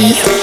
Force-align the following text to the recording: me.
me. 0.00 0.39